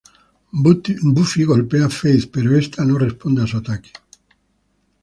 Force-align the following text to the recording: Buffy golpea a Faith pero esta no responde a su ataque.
Buffy 1.15 1.43
golpea 1.45 1.85
a 1.85 1.89
Faith 1.91 2.31
pero 2.33 2.57
esta 2.57 2.83
no 2.83 2.97
responde 2.97 3.43
a 3.43 3.45
su 3.45 3.57
ataque. 3.57 3.91